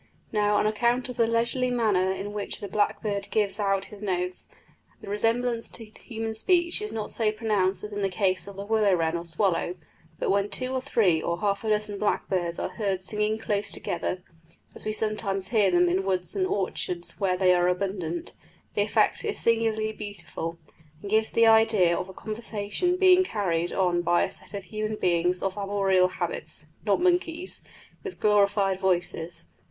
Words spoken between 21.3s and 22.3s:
idea of a